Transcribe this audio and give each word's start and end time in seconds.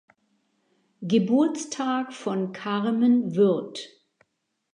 Geburtstag 1.07 2.11
von 2.11 2.53
Carmen 2.53 3.35
Würth. 3.35 3.87